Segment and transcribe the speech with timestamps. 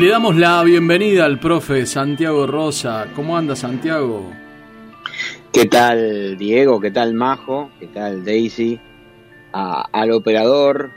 [0.00, 3.08] Le damos la bienvenida al profe Santiago Rosa.
[3.14, 4.32] ¿Cómo anda Santiago?
[5.52, 6.80] ¿Qué tal Diego?
[6.80, 7.70] ¿Qué tal Majo?
[7.78, 8.80] ¿Qué tal Daisy?
[9.52, 10.90] al operador,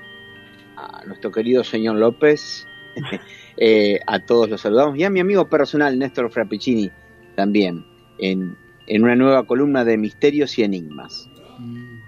[0.77, 2.65] a nuestro querido señor López,
[3.57, 6.89] eh, a todos los saludamos y a mi amigo personal Néstor Frappicini
[7.35, 7.83] también
[8.19, 8.55] en,
[8.87, 11.29] en una nueva columna de misterios y enigmas.
[11.59, 11.99] Mm.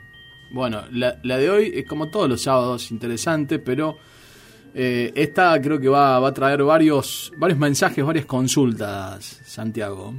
[0.54, 3.98] Bueno, la, la de hoy es como todos los sábados interesante, pero
[4.76, 10.14] eh, esta creo que va, va, a traer varios, varios mensajes, varias consultas, Santiago.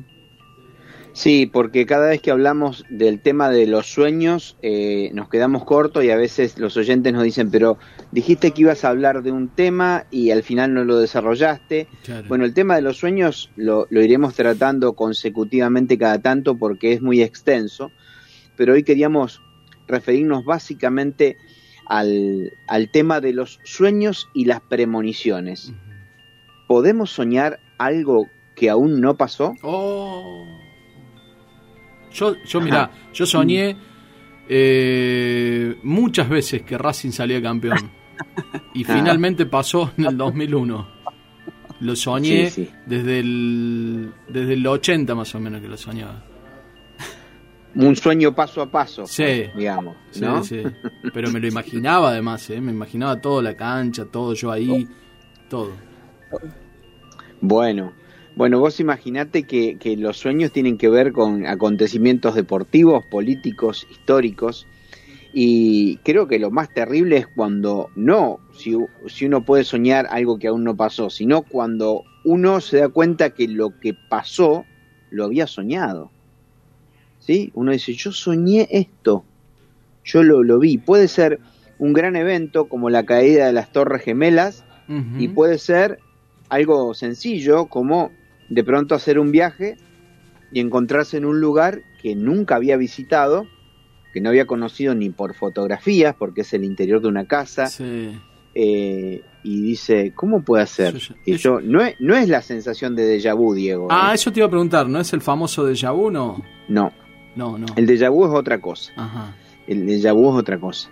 [1.16, 6.04] Sí, porque cada vez que hablamos del tema de los sueños eh, nos quedamos cortos
[6.04, 7.78] y a veces los oyentes nos dicen, pero
[8.12, 11.88] dijiste que ibas a hablar de un tema y al final no lo desarrollaste.
[12.28, 17.00] Bueno, el tema de los sueños lo, lo iremos tratando consecutivamente cada tanto porque es
[17.00, 17.90] muy extenso,
[18.54, 19.40] pero hoy queríamos
[19.86, 21.38] referirnos básicamente
[21.86, 25.72] al, al tema de los sueños y las premoniciones.
[26.66, 29.54] ¿Podemos soñar algo que aún no pasó?
[29.62, 30.44] Oh.
[32.12, 33.76] Yo, yo mira, yo soñé
[34.48, 37.90] eh, muchas veces que Racing salía campeón.
[38.74, 40.96] Y finalmente pasó en el 2001.
[41.80, 42.50] Lo soñé
[42.86, 46.24] desde el desde el 80 más o menos que lo soñaba
[47.76, 50.42] un sueño paso a paso, sí, digamos, ¿no?
[50.42, 50.62] Sí,
[51.14, 52.60] Pero me lo imaginaba además, ¿eh?
[52.60, 54.88] me imaginaba todo la cancha, todo yo ahí,
[55.48, 55.72] todo.
[57.40, 57.92] Bueno,
[58.34, 64.66] bueno, vos imaginate que, que los sueños tienen que ver con acontecimientos deportivos, políticos, históricos,
[65.38, 68.74] y creo que lo más terrible es cuando no, si,
[69.06, 73.30] si uno puede soñar algo que aún no pasó, sino cuando uno se da cuenta
[73.30, 74.64] que lo que pasó
[75.10, 76.10] lo había soñado.
[77.26, 77.50] ¿Sí?
[77.54, 79.24] Uno dice, yo soñé esto,
[80.04, 80.78] yo lo, lo vi.
[80.78, 81.40] Puede ser
[81.78, 84.64] un gran evento como la caída de las Torres Gemelas
[85.18, 85.98] y puede ser
[86.48, 88.12] algo sencillo como
[88.48, 89.76] de pronto hacer un viaje
[90.52, 93.46] y encontrarse en un lugar que nunca había visitado,
[94.12, 97.68] que no había conocido ni por fotografías, porque es el interior de una casa.
[98.58, 100.94] Eh, y dice, ¿cómo puede ser?
[101.26, 103.88] y yo, no es, no es la sensación de déjà vu, Diego.
[103.90, 104.14] Ah, ¿eh?
[104.14, 106.42] eso te iba a preguntar, ¿no es el famoso déjà vu, no?
[106.68, 106.92] No,
[107.36, 107.66] no, no.
[107.76, 108.92] El déjà vu es otra cosa.
[109.66, 110.90] El déjà vu es otra cosa.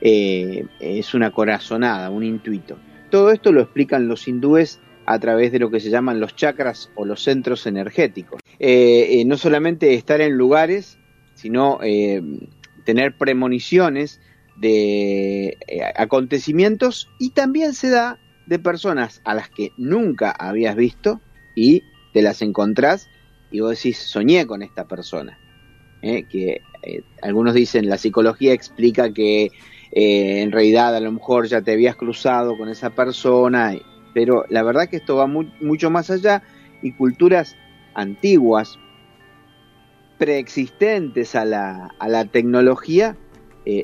[0.00, 2.78] Eh, es una corazonada, un intuito.
[3.10, 6.90] Todo esto lo explican los hindúes a través de lo que se llaman los chakras
[6.96, 8.40] o los centros energéticos.
[8.58, 10.98] Eh, eh, no solamente estar en lugares,
[11.34, 11.78] sino
[12.84, 14.20] tener premoniciones
[14.56, 15.56] de
[15.96, 21.20] acontecimientos y también se da de personas a las que nunca habías visto
[21.54, 21.82] y
[22.12, 23.08] te las encontrás
[23.50, 25.38] y vos decís, soñé con esta persona.
[26.02, 26.24] ¿Eh?
[26.24, 29.44] que eh, algunos dicen la psicología explica que
[29.92, 33.74] eh, en realidad a lo mejor ya te habías cruzado con esa persona,
[34.12, 36.42] pero la verdad que esto va mucho más allá
[36.82, 37.56] y culturas
[37.94, 38.78] antiguas,
[40.18, 43.16] preexistentes a la, a la tecnología,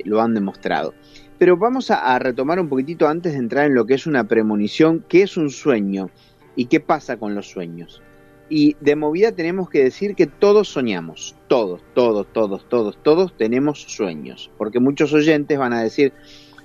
[0.04, 0.94] lo han demostrado.
[1.38, 4.24] Pero vamos a, a, retomar un poquitito antes de entrar en lo que es una
[4.24, 6.10] premonición, qué es un sueño
[6.56, 8.02] y qué pasa con los sueños.
[8.50, 13.82] Y de movida tenemos que decir que todos soñamos, todos, todos, todos, todos, todos tenemos
[13.82, 16.12] sueños, porque muchos oyentes van a decir,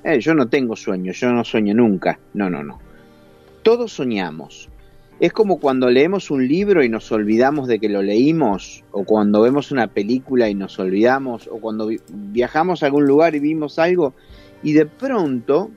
[0.04, 2.20] eh, yo no tengo sueños, yo no sueño nunca.
[2.34, 2.80] No, no, no.
[3.64, 4.70] Todos soñamos.
[5.20, 9.42] Es como cuando leemos un libro y nos olvidamos de que lo leímos, o cuando
[9.42, 14.14] vemos una película y nos olvidamos, o cuando viajamos a algún lugar y vimos algo,
[14.64, 15.70] y de pronto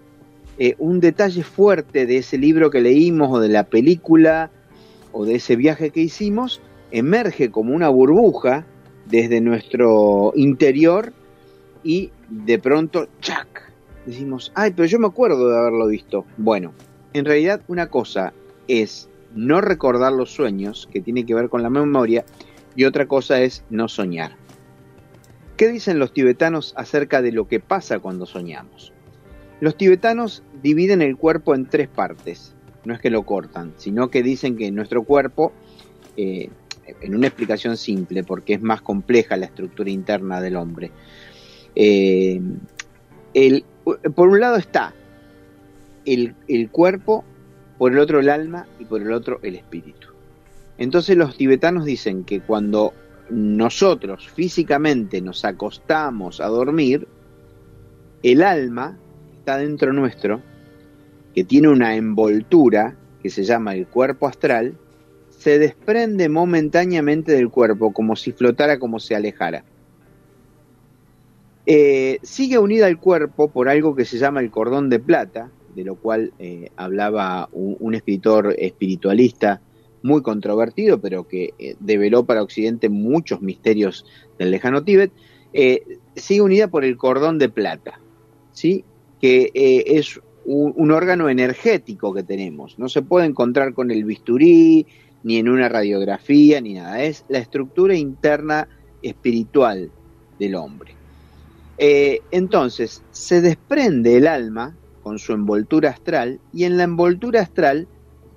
[0.58, 4.50] eh, un detalle fuerte de ese libro que leímos o de la película
[5.16, 6.60] o de ese viaje que hicimos,
[6.90, 8.66] emerge como una burbuja
[9.06, 11.14] desde nuestro interior
[11.82, 13.72] y de pronto, ¡chac!
[14.04, 16.26] Decimos, ay, pero yo me acuerdo de haberlo visto.
[16.36, 16.74] Bueno,
[17.14, 18.34] en realidad una cosa
[18.68, 22.26] es no recordar los sueños, que tiene que ver con la memoria,
[22.74, 24.36] y otra cosa es no soñar.
[25.56, 28.92] ¿Qué dicen los tibetanos acerca de lo que pasa cuando soñamos?
[29.60, 32.55] Los tibetanos dividen el cuerpo en tres partes,
[32.86, 35.52] no es que lo cortan, sino que dicen que nuestro cuerpo,
[36.16, 36.48] eh,
[37.00, 40.92] en una explicación simple, porque es más compleja la estructura interna del hombre,
[41.74, 42.40] eh,
[44.14, 44.94] por un lado está
[46.04, 47.24] el, el cuerpo,
[47.76, 50.08] por el otro el alma y por el otro el espíritu.
[50.78, 52.94] Entonces los tibetanos dicen que cuando
[53.28, 57.08] nosotros físicamente nos acostamos a dormir,
[58.22, 58.96] el alma
[59.38, 60.40] está dentro nuestro,
[61.36, 64.78] que tiene una envoltura que se llama el cuerpo astral,
[65.28, 69.62] se desprende momentáneamente del cuerpo como si flotara, como se alejara.
[71.66, 75.84] Eh, sigue unida al cuerpo por algo que se llama el cordón de plata, de
[75.84, 79.60] lo cual eh, hablaba un, escritor espiritualista
[80.02, 84.06] muy controvertido, pero que eh, develó para Occidente muchos misterios
[84.38, 85.12] del lejano Tíbet,
[86.14, 88.00] sigue unida por el cordón de plata,
[88.52, 88.86] ¿sí?
[89.20, 92.78] que es un, órgano energético que tenemos.
[92.78, 94.86] No se puede encontrar con el bisturí,
[95.22, 97.02] ni en una radiografía, ni nada.
[97.02, 98.68] Es la estructura interna
[99.02, 99.90] espiritual
[100.38, 100.94] del hombre.
[101.78, 107.86] Eh, entonces, se desprende el alma con su envoltura astral y en la envoltura astral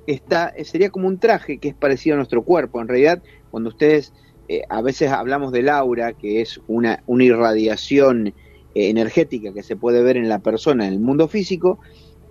[0.08, 2.82] está, sería como un traje que es parecido a nuestro cuerpo.
[2.82, 3.22] En realidad,
[3.52, 4.14] cuando ustedes
[4.48, 8.34] eh, a veces hablamos del aura, que es una, una irradiación
[8.80, 11.80] eh, energética que se puede ver en la persona en el mundo físico,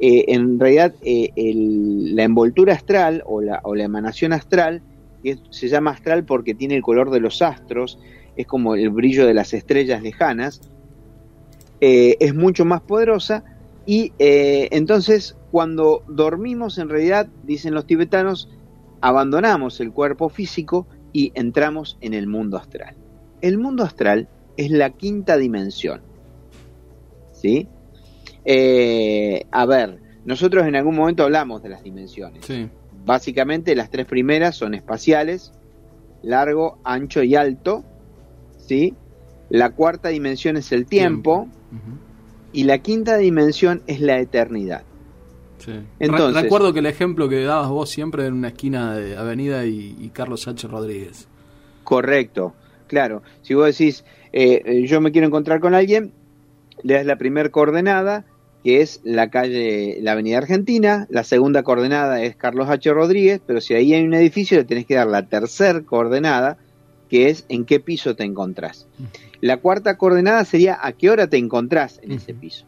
[0.01, 4.81] en realidad la envoltura astral o la, o la emanación astral,
[5.25, 7.99] que se llama astral porque tiene el color de los astros,
[8.37, 10.61] es como el brillo de las estrellas lejanas,
[11.81, 13.45] eh, es mucho más poderosa
[13.87, 18.49] y eh, entonces cuando dormimos en realidad, dicen los tibetanos,
[19.01, 22.97] abandonamos el cuerpo físico y entramos en el mundo astral.
[23.41, 26.03] El mundo astral es la quinta dimensión.
[27.41, 27.69] ¿Sí?
[28.45, 32.47] Eh, a ver, nosotros en algún momento hablamos de las dimensiones.
[33.05, 35.53] Básicamente las tres primeras son espaciales,
[36.23, 37.85] largo, ancho y alto.
[38.59, 38.95] ¿Sí?
[39.51, 41.49] La cuarta dimensión es el tiempo,
[42.53, 44.83] y la quinta dimensión es la eternidad.
[45.99, 50.11] Entonces, Recuerdo que el ejemplo que dabas vos siempre en una esquina de Avenida y,
[50.13, 51.29] Carlos Sánchez Rodríguez.
[51.85, 52.55] Correcto,
[52.87, 53.23] claro.
[53.43, 56.13] Si vos decís, eh, eh, yo me quiero encontrar con alguien,
[56.83, 58.25] le das la primera coordenada,
[58.65, 62.93] que es la calle, la Avenida Argentina, la segunda coordenada es Carlos H.
[62.93, 66.59] Rodríguez, pero si ahí hay un edificio le tenés que dar la tercera coordenada,
[67.09, 68.87] que es en qué piso te encontrás.
[69.41, 72.67] La cuarta coordenada sería a qué hora te encontrás en ese piso.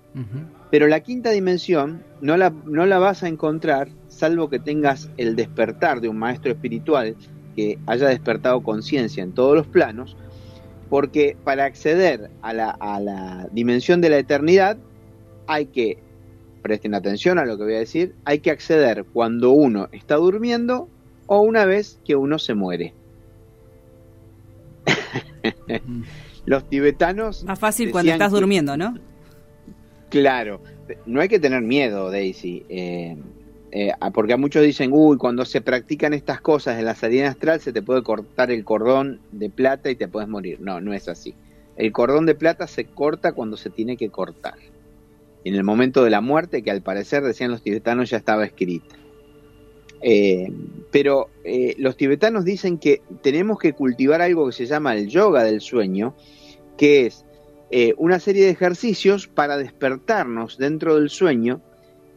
[0.71, 5.37] Pero la quinta dimensión no la, no la vas a encontrar salvo que tengas el
[5.37, 7.17] despertar de un maestro espiritual
[7.57, 10.17] que haya despertado conciencia en todos los planos,
[10.91, 14.77] porque para acceder a la, a la dimensión de la eternidad
[15.47, 15.99] hay que,
[16.63, 20.89] presten atención a lo que voy a decir, hay que acceder cuando uno está durmiendo
[21.27, 22.93] o una vez que uno se muere.
[26.45, 27.45] Los tibetanos...
[27.45, 28.99] Más fácil cuando estás durmiendo, ¿no?
[30.11, 30.61] Claro,
[31.07, 33.17] no hay que tener miedo, Daisy, eh,
[33.73, 37.61] eh, porque a muchos dicen, uy, cuando se practican estas cosas en la salida astral
[37.61, 40.61] se te puede cortar el cordón de plata y te puedes morir.
[40.61, 41.35] No, no es así.
[41.77, 44.57] El cordón de plata se corta cuando se tiene que cortar.
[45.45, 48.97] En el momento de la muerte, que al parecer, decían los tibetanos, ya estaba escrita.
[50.03, 50.51] Eh,
[50.91, 55.45] pero eh, los tibetanos dicen que tenemos que cultivar algo que se llama el yoga
[55.45, 56.15] del sueño,
[56.77, 57.25] que es
[57.99, 61.63] una serie de ejercicios para despertarnos dentro del sueño,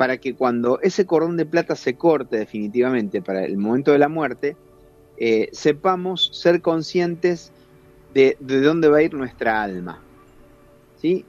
[0.03, 4.09] para que cuando ese cordón de plata se corte definitivamente para el momento de la
[4.09, 4.57] muerte,
[5.53, 7.53] sepamos ser conscientes
[8.13, 10.01] de, dónde va a ir nuestra alma.
[11.01, 11.23] ¿Sí?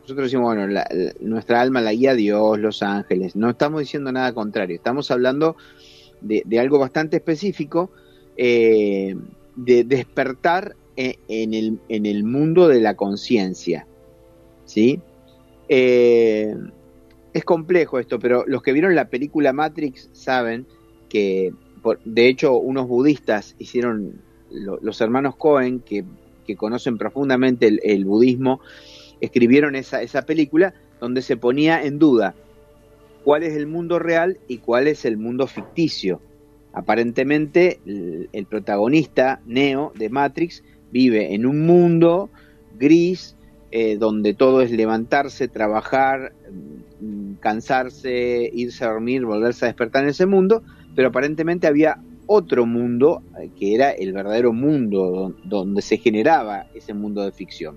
[0.00, 0.80] Nosotros decimos, bueno,
[1.20, 3.36] nuestra alma la guía Dios, los ángeles.
[3.36, 4.74] No estamos diciendo nada contrario.
[4.74, 5.56] Estamos hablando
[6.22, 7.90] de, algo bastante específico,
[8.38, 9.14] eh,
[9.54, 13.86] de despertar e, en, el, en, el, mundo de la conciencia.
[14.64, 14.98] ¿sí?
[15.68, 16.56] Eh,
[17.34, 20.66] es complejo esto, pero los que vieron la película Matrix saben
[21.08, 21.52] que,
[22.04, 26.04] de hecho, unos budistas hicieron, los hermanos Cohen, que,
[26.56, 28.60] conocen profundamente el, el, budismo,
[29.20, 32.34] escribieron esa, esa película donde se ponía en duda
[33.24, 36.20] cuál es el mundo real y cuál es el mundo ficticio.
[36.72, 40.62] Aparentemente el, protagonista, Neo, de Matrix,
[40.92, 42.30] vive en un mundo
[42.78, 43.36] gris,
[43.76, 46.32] eh, donde todo es levantarse, trabajar,
[47.00, 50.62] mm, cansarse, irse a dormir, volverse a despertar en ese mundo,
[50.94, 56.94] pero aparentemente había otro mundo eh, que era el verdadero mundo donde se generaba ese
[56.94, 57.76] mundo de ficción.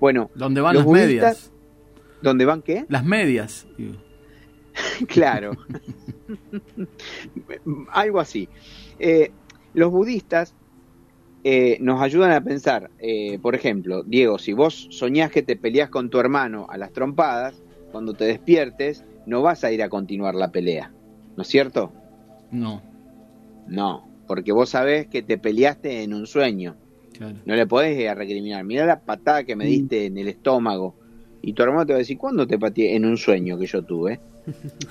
[0.00, 1.52] Bueno, ¿dónde van las medias?
[2.20, 2.84] ¿Dónde van qué?
[2.88, 3.68] Las medias.
[5.06, 5.52] claro.
[7.92, 8.48] Algo así.
[8.98, 9.30] Eh,
[9.72, 10.56] los budistas
[11.50, 12.90] eh, nos ayudan a pensar,
[13.42, 17.62] por ejemplo, Diego, si vos soñás que te peleas con tu hermano a las trompadas,
[17.90, 20.92] cuando te despiertes, no vas a ir a continuar la pelea,
[21.36, 21.92] ¿no es cierto?
[22.50, 22.82] No.
[23.66, 26.76] No, porque vos sabés que te peleaste en un sueño.
[27.44, 28.64] No le podés ir a recriminar.
[28.64, 29.68] Mira la patada que me mm.
[29.68, 30.94] diste en el estómago.
[31.42, 32.94] Y tu hermano te va a decir, ¿cuándo te pateé?
[32.94, 34.20] En un sueño que yo tuve.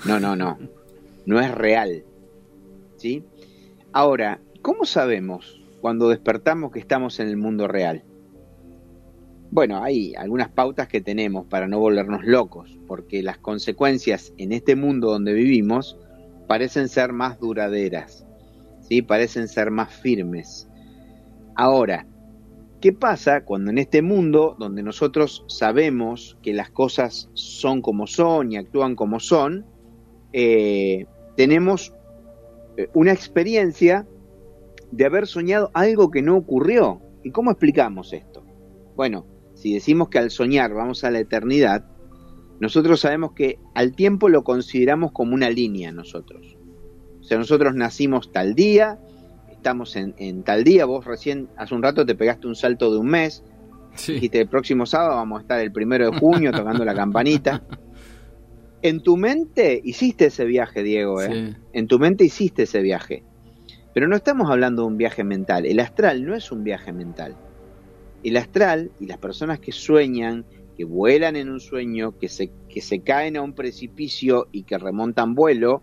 [0.06, 0.58] No, no, no.
[1.26, 2.04] No es real.
[2.96, 3.22] ¿Sí?
[3.92, 8.04] Ahora, ¿cómo sabemos cuando despertamos que estamos en el mundo real?
[9.50, 14.76] Bueno, hay algunas pautas que tenemos para no volvernos locos, porque las consecuencias en este
[14.76, 15.98] mundo donde vivimos
[16.46, 18.26] parecen ser más duraderas.
[18.88, 19.02] ¿sí?
[19.02, 20.68] parecen ser más firmes.
[21.54, 22.06] Ahora,
[22.80, 28.52] ¿qué pasa cuando en este mundo donde nosotros sabemos que las cosas son como son
[28.52, 29.66] y actúan como son,
[30.32, 31.06] eh,
[31.36, 31.92] tenemos
[32.76, 34.06] eh, una experiencia
[34.90, 37.00] de haber soñado algo que no ocurrió?
[37.24, 38.44] ¿Y cómo explicamos esto?
[38.96, 41.84] Bueno, si decimos que al soñar vamos a la eternidad,
[42.60, 46.56] nosotros sabemos que al tiempo lo consideramos como una línea nosotros.
[47.20, 48.98] O sea, nosotros nacimos tal día,
[49.50, 53.08] estamos en, tal día, vos recién hace un rato te pegaste un salto de un
[53.08, 53.44] mes,
[54.06, 57.62] dijiste el próximo sábado vamos a estar el primero de junio tocando la campanita.
[58.80, 61.56] En tu mente hiciste ese viaje, Diego, ¿eh?
[61.72, 63.24] En tu mente hiciste ese viaje.
[63.94, 65.66] Pero no estamos hablando de un viaje mental.
[65.66, 67.36] El astral no es un viaje mental.
[68.22, 70.44] El astral y las personas que sueñan,
[70.76, 74.78] que vuelan en un sueño, que se, que se caen a un precipicio y que
[74.78, 75.82] remontan vuelo,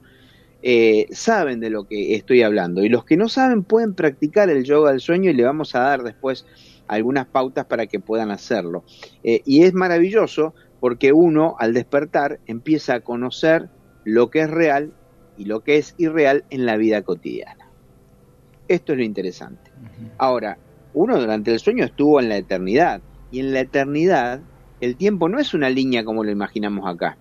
[0.62, 2.84] eh, saben de lo que estoy hablando.
[2.84, 5.80] Y los que no saben pueden practicar el yoga del sueño y le vamos a
[5.80, 6.46] dar después
[6.88, 8.84] algunas pautas para que puedan hacerlo.
[9.24, 13.70] Eh, y es maravilloso porque uno al despertar empieza a conocer
[14.04, 14.94] lo que es real
[15.38, 17.65] y lo que es irreal en la vida cotidiana.
[18.68, 19.72] Esto es lo interesante.
[20.18, 20.58] Ahora,
[20.94, 24.42] uno durante el sueño estuvo en la eternidad y en la eternidad
[24.82, 27.18] el tiempo no es una línea como lo imaginamos acá.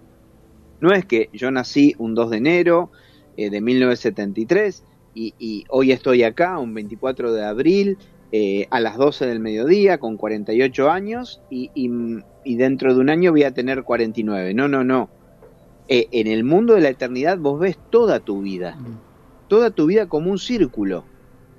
[0.80, 2.90] No es que yo nací un 2 de enero,
[3.36, 4.84] eh, de 1973
[5.14, 7.98] y, hoy estoy acá, un 24 de abril,
[8.32, 11.70] eh, a las 12 del mediodía, con 48 años y,
[12.44, 14.54] dentro de un año voy a tener 49.
[14.54, 15.08] No, no, no.
[15.88, 19.48] Eh, en el mundo de la eternidad vos ves toda tu vida, mm.
[19.48, 21.04] toda tu vida como un círculo,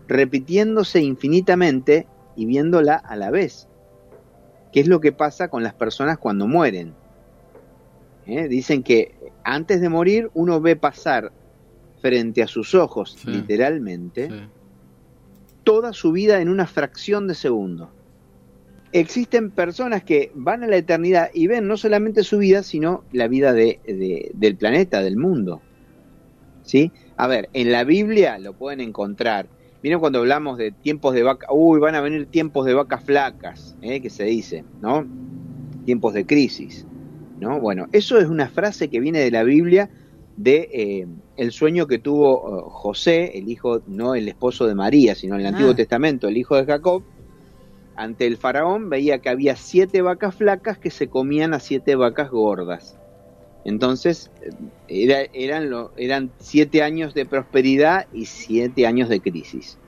[0.08, 3.68] repitiéndose infinitamente y viéndola a la vez.
[4.72, 6.94] ¿Qué es lo que pasa con las personas cuando mueren?
[8.26, 11.32] Dicen que antes de morir uno ve pasar
[12.02, 14.30] frente a sus ojos, literalmente,
[15.64, 17.92] toda su vida en una fracción de segundo.
[18.92, 23.28] Existen personas que van a la eternidad y ven no solamente su vida, sino la
[23.28, 25.62] vida de, del planeta, del mundo.
[26.64, 26.92] ¿Sí?
[27.18, 29.48] A ver, en la Biblia lo pueden encontrar.
[29.86, 33.78] Miren cuando hablamos de tiempos de vaca, uy, van a venir tiempos de vacas flacas,
[33.84, 34.02] ¿eh?
[34.02, 35.06] que se dice, ¿no?
[35.86, 36.88] Tiempos de crisis,
[37.40, 37.60] ¿no?
[37.60, 39.92] Bueno, eso es una frase que viene de la Biblia
[40.38, 45.14] de eh, el sueño que tuvo eh, José, el hijo, no el esposo de María,
[45.14, 45.76] sino en el Antiguo ah.
[45.76, 47.04] Testamento, el hijo de Jacob,
[47.96, 52.32] ante el faraón veía que había siete vacas flacas que se comían a siete vacas
[52.32, 52.98] gordas.
[53.66, 54.32] Entonces
[54.88, 59.80] eran, eran siete años de prosperidad y siete años de crisis.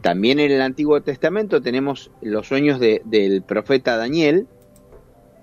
[0.00, 4.48] También en el Antiguo Testamento tenemos los sueños del profeta Daniel,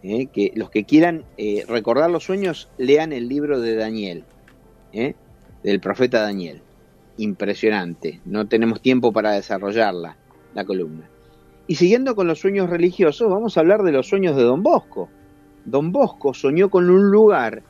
[0.04, 0.28] ¿eh?
[0.28, 4.26] que los que quieran eh, recordar los sueños, lean el libro de Daniel,
[4.94, 5.16] ¿eh?
[5.64, 6.62] del profeta Daniel.
[7.18, 10.18] Impresionante, no tenemos tiempo para desarrollarla,
[10.54, 11.10] la columna.
[11.66, 15.10] Y siguiendo con los sueños religiosos, vamos a hablar de los sueños de Don Bosco.
[15.66, 17.64] Don Bosco soñó con un lugar,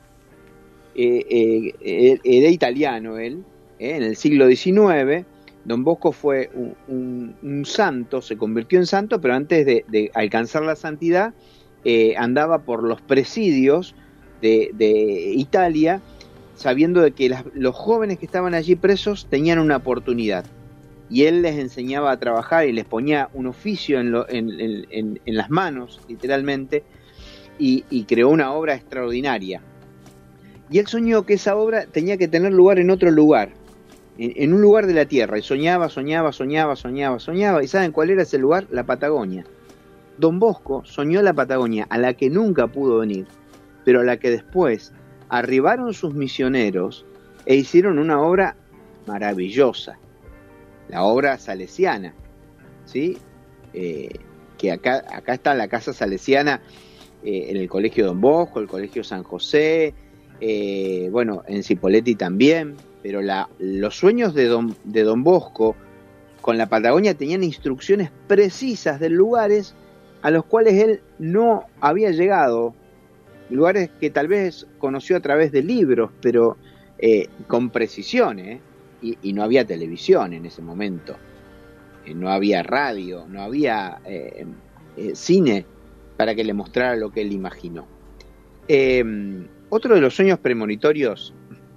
[0.95, 3.43] era italiano él,
[3.79, 5.25] en el siglo XIX,
[5.65, 6.49] Don Bosco fue
[6.87, 11.33] un, santo, se convirtió en santo, pero antes de alcanzar la santidad,
[11.83, 13.95] eh, andaba por los presidios
[14.41, 15.99] de, Italia
[16.55, 20.45] sabiendo de que los jóvenes que estaban allí presos tenían una oportunidad.
[21.09, 26.83] Y él les enseñaba a trabajar y les ponía un oficio en, las manos, literalmente,
[27.61, 29.61] y, creó una obra extraordinaria.
[30.69, 33.51] Y él soñó que esa obra tenía que tener lugar en otro lugar,
[34.17, 35.37] en, un lugar de la Tierra.
[35.37, 37.63] Y soñaba, soñaba, soñaba, soñaba, soñaba.
[37.63, 38.67] ¿Y saben cuál era ese lugar?
[38.71, 39.45] La Patagonia.
[40.17, 43.27] Don Bosco soñó la Patagonia, a la que nunca pudo venir,
[43.85, 44.93] pero a la que después
[45.29, 47.05] arribaron sus misioneros
[47.45, 48.55] e hicieron una obra
[49.07, 49.97] maravillosa,
[50.89, 52.13] la obra salesiana,
[52.85, 53.17] ¿sí?
[53.73, 54.09] Eh,
[54.57, 56.61] que acá, acá está la casa salesiana
[57.23, 59.93] eh, en el Colegio Don Bosco, el Colegio San José,
[60.39, 65.75] eh, bueno, en Cipoletti también, pero la, los sueños de don, de don Bosco
[66.41, 69.75] con la Patagonia tenían instrucciones precisas de lugares
[70.23, 72.73] a los cuales él no había llegado,
[73.51, 76.57] lugares que tal vez conoció a través de libros, pero
[76.97, 81.17] eh, con precisión, y, y, no había televisión en ese momento,
[82.15, 83.99] no había radio, no había
[85.13, 85.65] cine
[86.21, 87.87] para que le mostrara lo que él imaginó.
[88.67, 89.03] Eh,
[89.69, 91.33] otro de los sueños premonitorios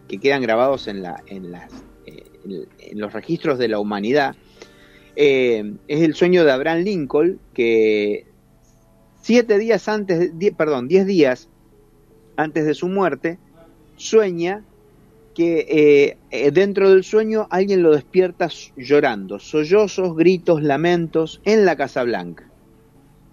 [0.07, 4.37] que quedan grabados en, la, en, eh, en, los registros de la humanidad
[5.17, 8.27] eh, es el sueño de Abraham Lincoln, que
[9.23, 11.49] siete días antes, perdón, diez días
[12.37, 13.39] antes de su muerte,
[13.97, 14.63] sueña
[15.35, 16.19] que
[16.53, 22.51] dentro del sueño alguien lo despierta llorando, sollozos, gritos, lamentos en la Casa Blanca.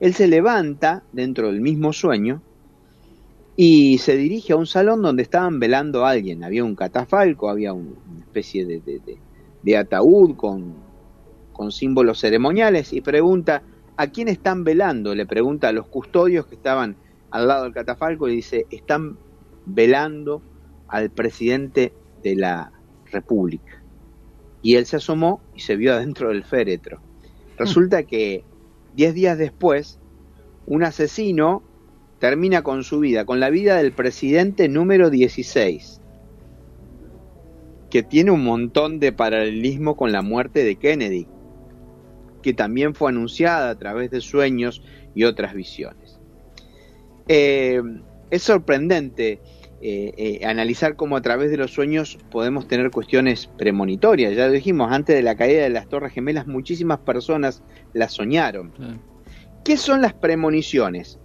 [0.02, 2.42] Él se levanta dentro del mismo sueño
[3.56, 6.44] y se dirige a un salón donde estaban velando a alguien.
[6.44, 10.74] Había un catafalco, había una especie de, ataúd con,
[11.54, 13.62] con, símbolos ceremoniales y pregunta,
[13.96, 15.14] ¿a quién están velando?
[15.14, 16.96] Le pregunta a los custodios que estaban
[17.30, 19.20] al lado del catafalco y dice, están
[19.68, 20.42] velando
[20.88, 21.94] al presidente
[22.24, 22.72] de la
[23.12, 23.84] República.
[24.64, 27.00] Y él se asomó y se vio adentro del féretro.
[27.56, 28.44] Resulta que
[28.94, 30.00] Diez días después,
[30.66, 31.64] un asesino
[32.20, 36.02] termina con su vida, con la vida del presidente número 16,
[37.90, 41.28] que tiene un montón de paralelismo con la muerte de Kennedy,
[42.42, 44.84] que también fue anunciada a través de sueños
[45.16, 46.20] y otras visiones.
[47.28, 47.82] Eh,
[48.30, 49.42] es sorprendente
[49.84, 54.36] eh, eh, analizar cómo a través de los sueños podemos tener cuestiones premonitorias.
[54.36, 57.64] Ya lo dijimos, antes de la caída de las Torres Gemelas muchísimas personas
[57.94, 58.72] las soñaron.
[59.64, 61.20] ¿Qué son las premoniciones?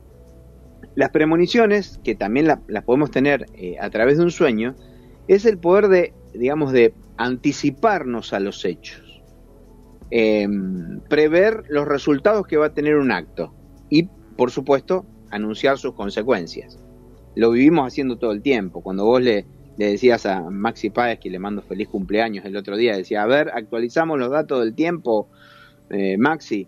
[0.95, 4.75] Las premoniciones, que también las podemos tener eh, a través de un sueño,
[5.29, 9.23] es el poder de, digamos, de anticiparnos a los hechos,
[10.11, 13.53] em, prever los resultados que va a tener un acto
[13.91, 14.05] y,
[14.37, 16.79] por supuesto, anunciar sus consecuencias
[17.37, 18.81] lo vivimos haciendo todo el tiempo.
[18.83, 19.45] Cuando vos le,
[19.77, 23.27] le decías a Maxi Páez, que le mando feliz cumpleaños el otro día, decía, a
[23.27, 25.29] ver, actualizamos los datos del tiempo,
[25.91, 26.67] eh, Maxi,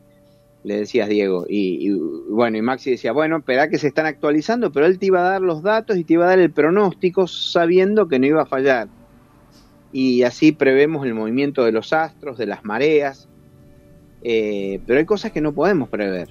[0.65, 1.47] le decías Diego.
[1.49, 1.91] Y,
[2.31, 5.31] bueno, y Maxi decía, bueno, espera que se están actualizando, pero él te iba a
[5.31, 8.47] dar los datos y te iba a dar el pronóstico sabiendo que no iba a
[8.47, 8.89] fallar.
[9.91, 13.27] Y así prevemos el movimiento de los astros, de las mareas,
[14.23, 16.29] eh, pero hay cosas que no podemos prever.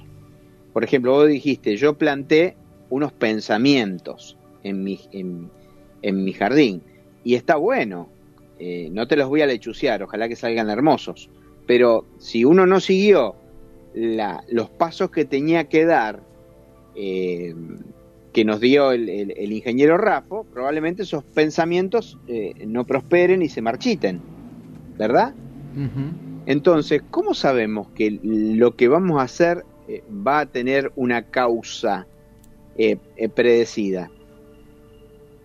[0.73, 2.55] Por ejemplo, vos dijiste, yo planté
[2.89, 6.81] unos pensamientos en mi, en, mi jardín.
[7.23, 8.09] Y está bueno,
[8.59, 11.29] eh, no te los voy a lechuciar, ojalá que salgan hermosos.
[11.65, 13.35] Pero si uno no siguió
[13.93, 16.21] la, los pasos que tenía que dar,
[16.95, 17.53] eh,
[18.33, 23.61] que nos dio el, el, ingeniero Rafo, probablemente esos pensamientos eh, no prosperen y se
[23.61, 24.21] marchiten,
[24.97, 25.33] ¿verdad?
[26.47, 29.63] Entonces, ¿cómo sabemos que lo que vamos a hacer
[30.09, 32.07] va a tener una causa
[32.79, 34.11] eh, eh, predecida,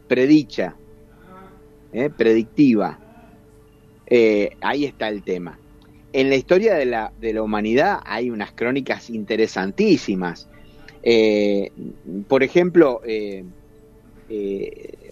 [0.07, 0.77] predicha,
[1.93, 2.99] eh, predictiva.
[4.61, 5.59] ahí está el tema.
[6.13, 10.51] En la historia de la, de la humanidad hay unas crónicas interesantísimas.
[12.29, 13.01] por ejemplo,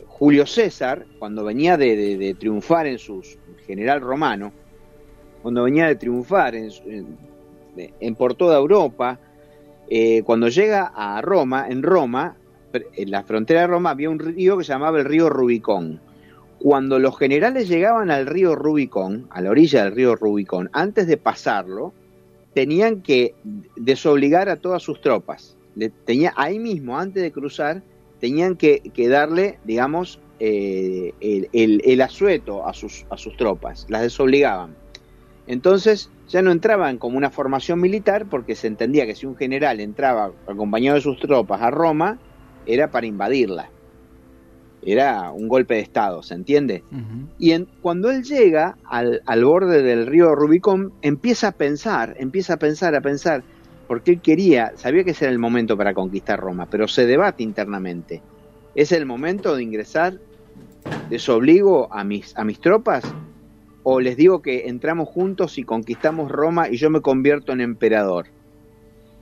[0.07, 3.23] Julio César, cuando venía de, triunfar en su
[3.67, 4.53] general romano,
[5.41, 9.19] cuando venía de triunfar en por toda Europa,
[9.91, 12.37] eh, cuando llega a Roma, en Roma,
[12.73, 16.01] en la frontera de Roma había un río que se llamaba el río Rubicón.
[16.61, 21.17] Cuando los generales llegaban al río Rubicón, a la orilla del río Rubicón, antes de
[21.17, 21.93] pasarlo,
[22.55, 23.35] tenían que
[23.77, 25.57] desobligar a todas sus tropas.
[26.05, 27.83] tenía, ahí mismo, antes de cruzar,
[28.21, 34.77] tenían que, darle, digamos, eh, el, el, asueto a sus, a sus tropas, las desobligaban.
[35.51, 39.81] Entonces ya no entraban como una formación militar porque se entendía que si un general
[39.81, 42.21] entraba acompañado de sus tropas a Roma
[42.67, 43.69] era para invadirla.
[44.81, 46.85] Era un golpe de Estado, ¿se entiende?
[47.37, 52.59] Y cuando él llega al, al, borde del río Rubicón, empieza a pensar, empieza a
[52.59, 53.43] pensar, a pensar,
[53.89, 57.43] porque él quería, sabía que ese era el momento para conquistar Roma, pero se debate
[57.43, 58.23] internamente.
[58.77, 60.15] ¿Es el momento de ingresar
[61.09, 63.03] desobligo a mis, a mis tropas
[63.83, 68.27] o les digo que entramos juntos y conquistamos Roma y yo me convierto en emperador.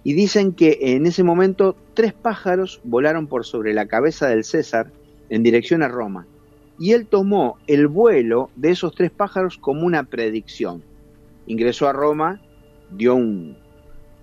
[0.05, 4.91] Y dicen que en ese momento tres pájaros volaron por sobre la cabeza del César
[5.29, 6.27] en dirección a Roma.
[6.79, 10.83] Y él tomó el vuelo de esos tres pájaros como una predicción.
[11.47, 12.41] Ingresó a Roma,
[12.91, 13.17] dio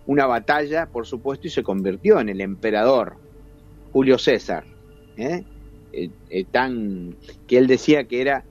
[0.06, 3.18] una batalla, por supuesto, y se convirtió en el emperador
[3.92, 4.64] Julio César.
[5.18, 5.44] ¿eh?
[5.92, 7.16] Eh, eh, tan
[7.48, 8.44] que él decía que era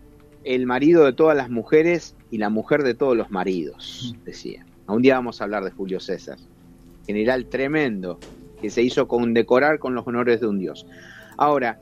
[0.45, 4.65] el marido de todas las mujeres y la mujer de todos los maridos, decía.
[4.87, 6.37] Un día vamos a hablar de Julio César,
[7.07, 8.19] general tremendo,
[8.61, 10.87] que se hizo condecorar con los honores de un dios.
[11.39, 11.81] Ahora,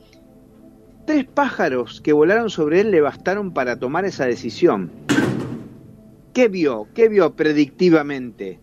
[1.07, 4.90] tres pájaros que volaron sobre él le bastaron para tomar esa decisión.
[6.33, 6.87] ¿Qué vio?
[6.94, 8.59] ¿Qué vio predictivamente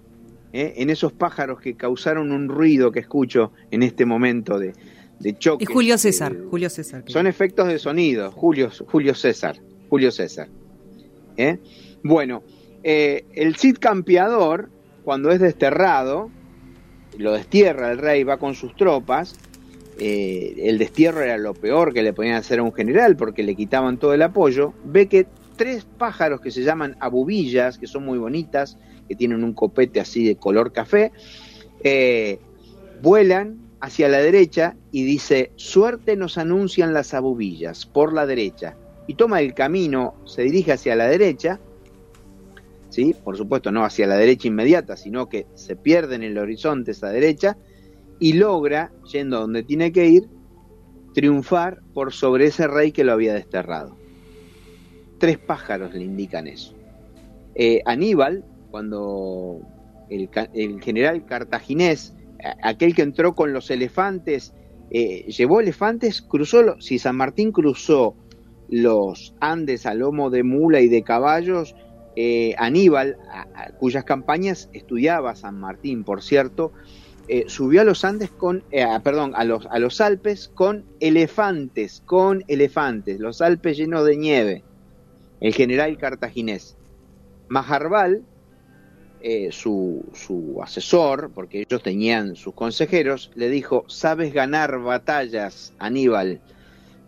[0.54, 4.74] eh, en esos pájaros que causaron un ruido que escucho en este momento de,
[5.38, 5.66] choque?
[5.66, 7.04] Es Julio César, Julio César.
[7.08, 9.60] Son efectos de sonido, Julio, Julio César.
[9.89, 10.47] Julio César.
[11.38, 11.58] ¿Eh?
[12.04, 12.43] Bueno,
[12.84, 14.69] eh, el Cid campeador,
[15.04, 16.30] cuando es desterrado,
[17.17, 19.36] lo destierra el rey, va con sus tropas.
[19.97, 23.56] Eh, el destierro era lo peor que le podían hacer a un general porque le
[23.56, 24.73] quitaban todo el apoyo.
[24.86, 29.54] Ve que tres pájaros que se llaman abubillas, que son muy bonitas, que tienen un
[29.54, 31.12] copete así de color café,
[33.02, 38.75] vuelan hacia la derecha y dice, suerte nos anuncian las abubillas por la derecha
[39.10, 41.60] y toma el camino, se dirige hacia la derecha,
[42.89, 43.15] ¿sí?
[43.24, 47.10] por supuesto no hacia la derecha inmediata, sino que se pierde en el horizonte esa
[47.10, 47.58] derecha
[48.19, 50.30] y logra, yendo a donde tiene que ir,
[51.15, 53.98] triunfar por sobre ese rey que lo había desterrado.
[55.17, 56.76] Tres pájaros le indican eso.
[57.56, 59.60] Eh, Aníbal, cuando
[60.12, 60.30] el,
[60.84, 62.13] general cartaginés,
[62.62, 64.54] aquel que entró con los elefantes,
[64.91, 68.15] eh, llevó elefantes, cruzó, si San Martín cruzó
[68.69, 71.75] los Andes a lomo de mula y de caballos,
[72.15, 73.17] eh, Aníbal,
[73.79, 76.71] cuyas campañas estudiaba San Martín, por cierto,
[77.27, 82.01] eh, subió a los Andes con, eh, perdón, a los, a los Alpes con elefantes,
[82.05, 84.63] con elefantes, los Alpes llenos de nieve,
[85.39, 86.75] el general cartaginés.
[87.47, 88.23] Majarbal,
[89.51, 96.41] su, su asesor, porque ellos tenían sus consejeros, le dijo, sabes ganar batallas, Aníbal,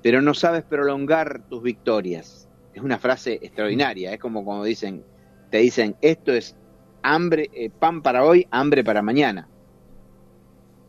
[0.01, 2.49] pero no sabes prolongar tus victorias.
[2.73, 5.03] Es una frase extraordinaria, es como cuando dicen,
[5.49, 6.55] te dicen, esto es
[7.03, 9.47] hambre, eh, pan para hoy, hambre para mañana.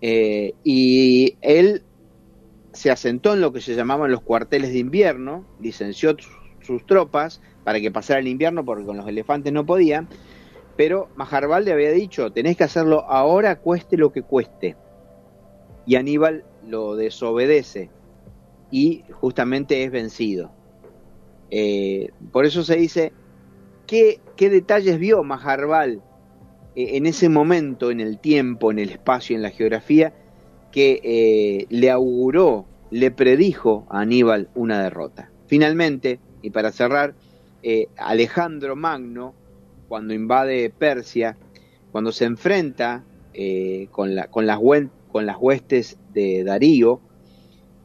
[0.01, 1.83] Eh, y él
[2.73, 6.17] se asentó en lo que se llamaban los cuarteles de invierno, licenció
[6.61, 10.09] sus tropas para que pasara el invierno porque con los elefantes no podían,
[10.77, 14.77] pero Majarbal le había dicho, tenés que hacerlo ahora, cueste lo que cueste.
[15.85, 17.91] Y Aníbal lo desobedece
[18.73, 20.51] y justamente es vencido.
[21.51, 23.13] Eh, por eso se dice,
[23.87, 26.03] ¿qué, qué detalles vio Majarbal
[26.75, 30.15] eh, en ese momento, en el tiempo, en el espacio, en la geografía,
[30.73, 35.31] que eh, le auguró, le predijo a Aníbal una derrota?
[35.47, 37.15] Finalmente, y para cerrar,
[37.97, 39.35] Alejandro Magno,
[39.87, 41.37] cuando invade Persia,
[41.93, 43.05] cuando se enfrenta
[43.91, 44.59] con, con, las,
[45.13, 47.01] con las huestes de Darío,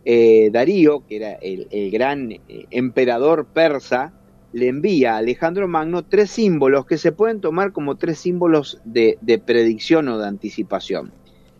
[0.09, 2.39] eh, Darío, que era el, gran eh,
[2.71, 4.13] emperador persa,
[4.53, 9.17] le envía a Alejandro Magno tres símbolos que se pueden tomar como tres símbolos de,
[9.45, 11.11] predicción o de anticipación.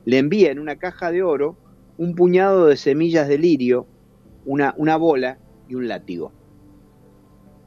[0.06, 1.58] Le envía en una caja de oro
[1.98, 3.86] un puñado de semillas de lirio,
[4.46, 6.32] una, una bola y un látigo.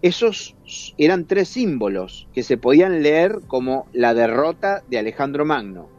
[0.00, 0.56] Esos
[0.96, 5.90] eran tres símbolos que se podían leer como la derrota de Alejandro Magno.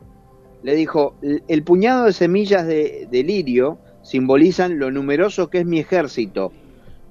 [0.63, 6.51] Le dijo, el puñado de semillas de lirio simbolizan lo numeroso que es mi ejército,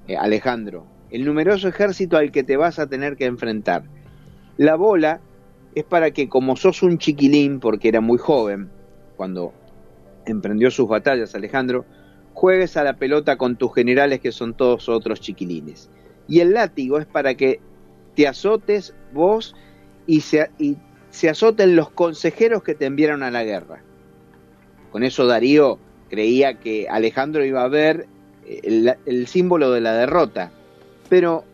[0.07, 3.83] eh, Alejandro, el numeroso ejército al que te vas a tener que enfrentar.
[4.57, 5.21] La bola
[5.75, 8.69] es para que como sos un chiquilín, porque era muy joven
[9.15, 9.53] cuando
[10.25, 11.85] emprendió sus batallas Alejandro,
[12.33, 15.89] juegues a la pelota con tus generales que son todos otros chiquilines.
[16.27, 17.59] Y el látigo es para que
[18.15, 19.55] te azotes vos
[20.07, 20.77] y se, y
[21.09, 23.83] se azoten los consejeros que te enviaron a la guerra.
[24.91, 25.79] Con eso Darío
[26.11, 28.05] creía que Alejandro iba a ver
[28.45, 30.51] eh, el, símbolo de la derrota.
[31.09, 31.45] Pero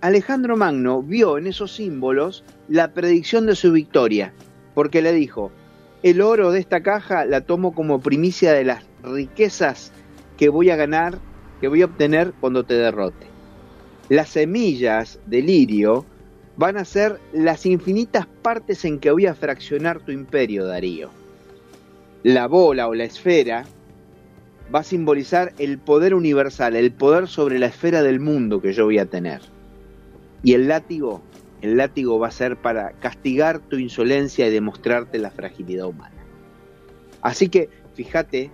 [0.00, 4.32] Alejandro Magno vio en esos símbolos la predicción de su victoria,
[4.74, 5.52] porque le dijo,
[6.02, 9.92] el oro de esta caja la tomo como primicia de las riquezas
[10.36, 11.18] que voy a ganar,
[11.60, 13.26] que voy a obtener cuando te derrote.
[14.08, 16.04] Las semillas de lirio
[16.56, 21.19] van a ser las infinitas partes en que voy a fraccionar tu imperio, Darío
[22.22, 23.64] la bola o la esfera
[24.74, 28.84] va a simbolizar el poder universal, el poder sobre la esfera del mundo que yo
[28.84, 29.40] voy a tener.
[30.42, 31.22] Y el látigo,
[31.60, 36.14] el látigo va a ser para castigar tu insolencia y demostrarte la fragilidad humana.
[37.20, 38.50] Así que fíjate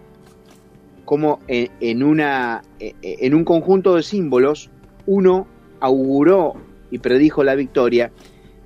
[1.04, 4.70] cómo en, una, en un conjunto de símbolos
[5.06, 5.46] uno
[5.80, 6.54] auguró
[6.90, 8.10] y predijo la victoria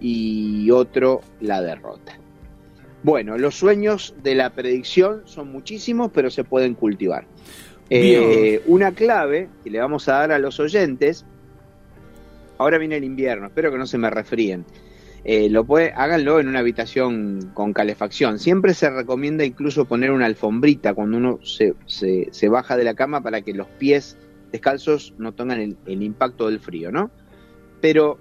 [0.01, 2.20] y otro la derrota.
[3.03, 7.27] Bueno, los sueños de la predicción son muchísimos, pero se pueden cultivar.
[7.89, 11.25] Eh, una clave que le vamos a dar a los oyentes,
[12.59, 14.65] ahora viene el invierno, espero que no se me refríen.
[15.25, 18.39] Eh, lo puede, háganlo en una habitación con calefacción.
[18.39, 23.23] Siempre se recomienda incluso poner una alfombrita cuando uno se, se, baja de la cama
[23.23, 24.17] para que los pies
[24.51, 27.11] descalzos no tengan el, el impacto del frío, ¿no?
[27.81, 28.19] Pero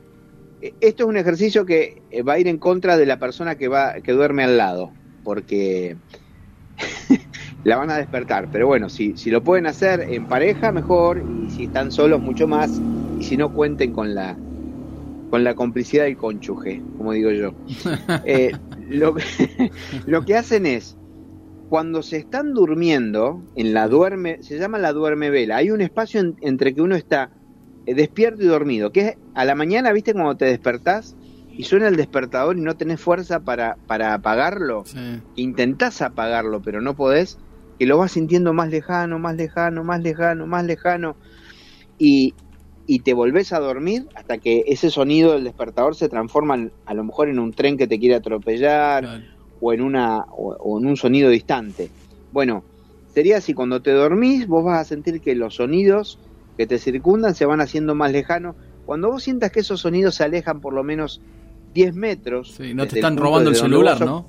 [0.62, 3.68] esto es un ejercicio que eh, va a ir en contra de la persona que
[3.68, 4.92] va que duerme al lado,
[5.24, 5.96] porque
[7.64, 8.50] la van a despertar.
[8.52, 12.48] Pero bueno, si, si lo pueden hacer en pareja, mejor, y si están solos, mucho
[12.48, 12.82] más,
[13.20, 14.38] y si no, cuenten con la
[15.30, 17.54] con la complicidad del cónyuge, como digo yo.
[18.26, 18.52] Eh,
[18.90, 19.24] lo, que,
[20.08, 20.98] lo que hacen es,
[21.70, 26.34] cuando se están durmiendo, en la duerme, se llama la duerme vela, hay un espacio
[26.42, 27.30] entre que uno está
[27.96, 31.16] despierto y dormido, que es a la mañana, viste, cuando te despertás
[31.52, 34.84] y suena el despertador y no tenés fuerza para, para apagarlo,
[35.36, 37.38] intentás apagarlo, pero no podés,
[37.78, 41.16] que lo vas sintiendo más lejano, más lejano, más lejano, más lejano,
[41.98, 42.34] y,
[42.88, 47.04] y te volvés a dormir hasta que ese sonido del despertador se transforma a lo
[47.04, 49.22] mejor en un tren que te quiere atropellar
[49.60, 51.90] o, en una, o en un sonido distante.
[52.32, 52.64] Bueno,
[53.14, 56.20] sería así, cuando te dormís vos vas a sentir que los sonidos
[56.60, 58.58] que te circundan se van haciendo más lejanos.
[58.86, 61.22] Cuando vos sientas que esos sonidos se alejan por lo menos
[61.74, 62.56] 10 metros.
[62.58, 64.28] Sí, no te están robando el celular, ¿no?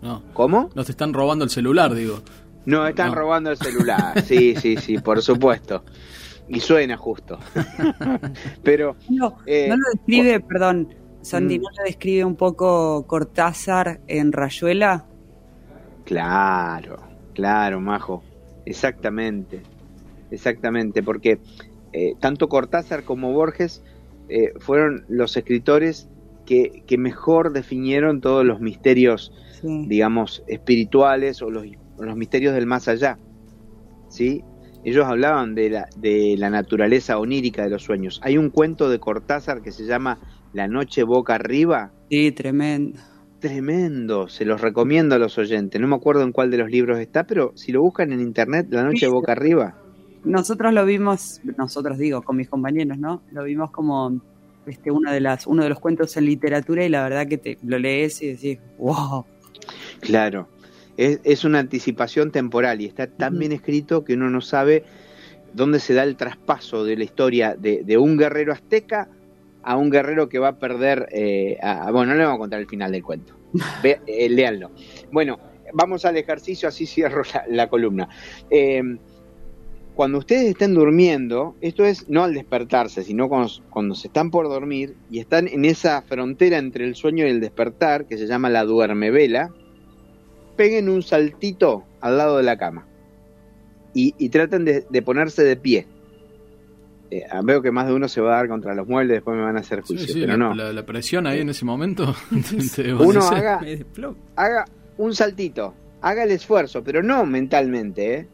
[0.00, 0.22] ¿no?
[0.32, 0.70] ¿Cómo?
[0.76, 2.20] No te están robando el celular, digo.
[2.66, 4.22] No, están robando el celular.
[4.22, 5.82] Sí, sí, sí, por supuesto.
[6.46, 7.40] Y suena justo.
[8.62, 8.94] Pero.
[9.10, 11.62] No, eh, no lo describe, perdón, Sandy, mm.
[11.62, 15.06] ¿no lo describe un poco Cortázar en Rayuela?
[16.04, 17.02] Claro,
[17.34, 18.22] claro, Majo.
[18.66, 19.62] Exactamente.
[20.30, 21.40] Exactamente, porque
[21.92, 23.82] eh, tanto Cortázar como Borges
[24.28, 26.08] eh, fueron los escritores
[26.46, 31.64] que, mejor definieron todos los misterios, digamos, espirituales o los,
[32.16, 33.18] misterios del más allá.
[34.08, 34.44] ¿sí?
[34.84, 38.20] Ellos hablaban de la, de la naturaleza onírica de los sueños.
[38.22, 40.18] Hay un cuento de Cortázar que se llama
[40.52, 41.92] La noche boca arriba.
[42.10, 43.00] Sí, tremendo.
[43.38, 45.80] Tremendo, se los recomiendo a los oyentes.
[45.80, 48.66] No me acuerdo en cuál de los libros está, pero si lo buscan en internet,
[48.70, 49.81] La noche boca arriba
[50.24, 53.22] nosotros lo vimos, nosotros digo, con mis compañeros, ¿no?
[53.32, 54.20] Lo vimos como
[54.66, 57.58] este uno de las uno de los cuentos en literatura y la verdad que te
[57.62, 59.24] lo lees y decís, wow.
[60.00, 60.48] Claro,
[60.96, 64.84] es, es una anticipación temporal y está tan bien escrito que uno no sabe
[65.52, 69.08] dónde se da el traspaso de la historia de, de un guerrero azteca
[69.62, 71.56] a un guerrero que va a perder, eh,
[71.92, 73.34] bueno, no le vamos a contar el final del cuento,
[73.82, 74.72] Ve, eh, léanlo.
[75.12, 75.38] Bueno,
[75.72, 78.08] vamos al ejercicio, así cierro la, la columna.
[78.50, 78.82] Eh,
[79.94, 84.96] cuando ustedes estén durmiendo, esto es no al despertarse, sino cuando, se están por dormir
[85.10, 88.64] y están en esa frontera entre el sueño y el despertar, que se llama la
[88.64, 89.50] duerme vela,
[90.56, 92.86] peguen un saltito al lado de la cama
[93.94, 95.86] y, traten de, ponerse de pie.
[97.10, 99.42] Eh, veo que más de uno se va a dar contra los muebles, después me
[99.42, 100.54] van a hacer juicio, pero no.
[100.54, 102.14] La, presión ahí en ese momento.
[102.98, 103.60] uno haga,
[104.36, 104.64] haga
[104.96, 108.28] un saltito, haga el esfuerzo, pero no mentalmente, ¿eh?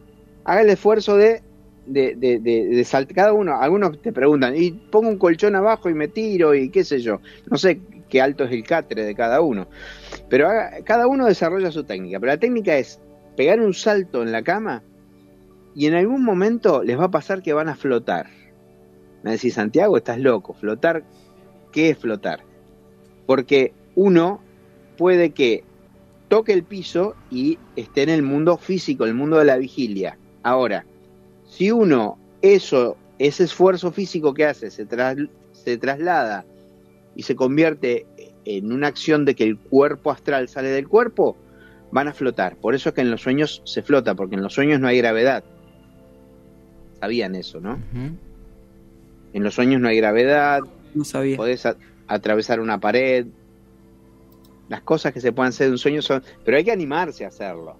[0.45, 1.43] haga el esfuerzo de
[1.89, 3.15] de, de, de, saltar.
[3.15, 6.85] Cada uno, algunos te preguntan, y pongo un colchón abajo y me tiro y qué
[6.85, 7.21] sé yo.
[7.51, 9.69] No sé qué alto es el catre de cada uno.
[10.29, 10.49] Pero
[10.85, 12.21] cada uno desarrolla su técnica.
[12.21, 13.01] Pero la técnica es
[13.37, 14.83] pegar un salto en la cama
[15.75, 18.27] y en algún momento les va a pasar que van a flotar.
[19.23, 20.55] Me decís, Santiago, estás loco.
[20.55, 21.05] ¿Flotar?
[21.73, 22.41] ¿Qué es flotar?
[23.27, 24.41] Porque uno
[24.97, 25.65] puede que
[26.29, 30.19] toque el piso y esté en el mundo físico, el mundo de la vigilia.
[30.43, 30.85] Ahora,
[31.59, 34.87] si uno, eso, ese esfuerzo físico que hace, se,
[35.51, 36.45] se traslada
[37.17, 38.07] y se convierte
[38.45, 41.37] en una acción de que el cuerpo astral sale del cuerpo,
[41.91, 42.55] van a flotar.
[42.59, 44.99] Por eso es que en los sueños se flota, porque en los sueños no hay
[44.99, 45.43] gravedad.
[47.01, 47.81] Sabían eso, ¿no?
[49.33, 50.61] En los sueños no hay gravedad.
[50.95, 51.37] No sabía.
[51.37, 51.67] Podés
[52.07, 53.27] atravesar una pared.
[54.69, 56.23] Las cosas que se pueden hacer en un sueño son...
[56.45, 57.79] Pero hay que animarse a hacerlo.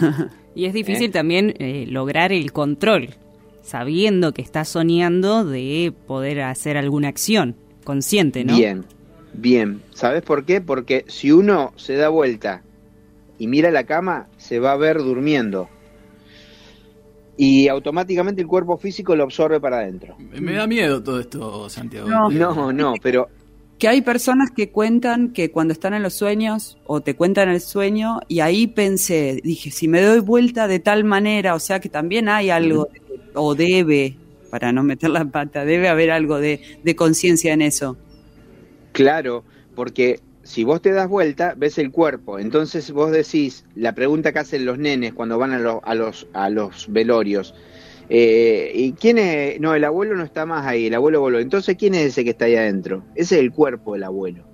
[0.56, 1.12] Y es difícil ¿Eh?
[1.12, 3.10] también eh, lograr el control,
[3.62, 8.56] sabiendo que estás soñando de poder hacer alguna acción consciente, ¿no?
[8.56, 8.84] Bien,
[9.34, 9.82] bien.
[9.92, 10.60] ¿Sabes por qué?
[10.60, 12.62] Porque si uno se da vuelta
[13.38, 15.68] y mira la cama, se va a ver durmiendo.
[17.38, 20.16] y automáticamente el cuerpo físico lo absorbe para adentro.
[20.18, 22.08] Me, me da miedo todo esto, Santiago.
[22.08, 22.30] No.
[22.30, 23.28] No, no, pero
[23.78, 27.60] Que hay personas que cuentan que cuando están en los sueños o te cuentan el
[27.60, 31.90] sueño y ahí pensé, dije, si me doy vuelta de tal manera, o sea que
[31.90, 33.02] también hay algo, de-
[33.34, 34.16] o debe,
[34.48, 37.98] para no meter la pata, debe haber algo de, de conciencia en eso.
[38.92, 42.38] Claro, porque si vos te das vuelta, ves el cuerpo.
[42.38, 46.26] Entonces vos decís, la pregunta que hacen los nenes cuando van a, los a, los,
[46.32, 47.54] a los velorios.
[48.08, 49.60] Eh, ¿Y quién es?
[49.60, 51.38] No, el abuelo no está más ahí, el abuelo voló.
[51.38, 53.04] Entonces, ¿quién es ese que está ahí adentro?
[53.14, 54.44] Ese es el cuerpo del abuelo.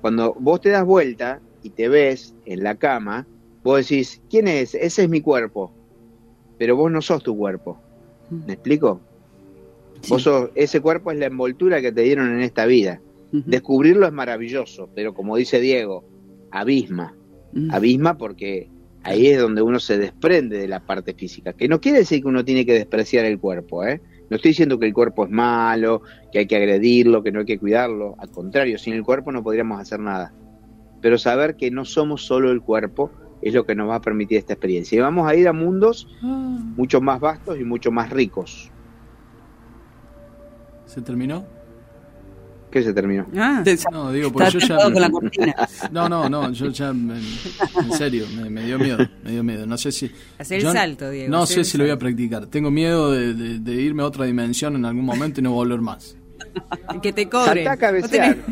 [0.00, 3.26] Cuando vos te das vuelta y te ves en la cama,
[3.62, 4.74] vos decís, ¿quién es?
[4.74, 5.72] Ese es mi cuerpo.
[6.58, 7.78] Pero vos no sos tu cuerpo.
[8.30, 9.00] ¿Me explico?
[10.08, 13.00] Vos sos, ese cuerpo es la envoltura que te dieron en esta vida.
[13.32, 16.04] Descubrirlo es maravilloso, pero como dice Diego,
[16.50, 17.14] abisma.
[17.52, 17.68] Ujú.
[17.70, 18.68] Abisma porque
[19.02, 21.52] ahí es donde uno se desprende de la parte física.
[21.52, 24.00] Que no quiere decir que uno tiene que despreciar el cuerpo, ¿eh?
[24.28, 27.46] No estoy diciendo que el cuerpo es malo, que hay que agredirlo, que no hay
[27.46, 28.14] que cuidarlo.
[28.18, 30.32] Al contrario, sin el cuerpo no podríamos hacer nada.
[31.00, 33.10] Pero saber que no somos solo el cuerpo
[33.42, 34.96] es lo que nos va a permitir esta experiencia.
[34.96, 38.70] Y vamos a ir a mundos mucho más vastos y mucho más ricos.
[40.86, 41.44] ¿Se terminó?
[42.70, 43.26] ¿Qué se terminó?
[43.36, 44.68] Ah, No, digo, porque yo ya...
[44.68, 45.54] tapado con la cortina.
[45.90, 49.66] No, no, no, yo ya, me- en serio, me, me dio miedo, me dio miedo.
[49.66, 50.10] No sé si...
[50.38, 52.46] Hacer el yo salto, Diego, No sé si lo voy a practicar.
[52.46, 55.80] Tengo miedo de, de- de irme a otra dimensión en algún momento y no volver
[55.80, 56.16] más.
[57.02, 57.64] Que te cobre.
[57.64, 58.36] Saltá a cabecear.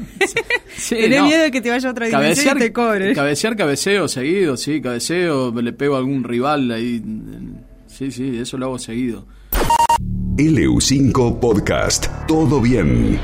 [0.77, 1.27] Sí, Tenés no.
[1.27, 3.13] miedo de que te vaya a otra dimensión Cabecear, y te cobre.
[3.15, 7.03] cabecear, cabeceo seguido, sí, cabeceo, le pego a algún rival ahí.
[7.89, 9.27] Sí, sí, eso lo hago seguido.
[10.37, 12.07] LU5 Podcast.
[12.29, 13.19] Todo bien.